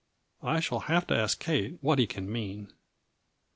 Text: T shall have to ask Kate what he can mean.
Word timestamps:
T 0.43 0.61
shall 0.61 0.79
have 0.89 1.05
to 1.05 1.15
ask 1.15 1.39
Kate 1.39 1.77
what 1.81 1.99
he 1.99 2.07
can 2.07 2.25
mean. 2.27 2.73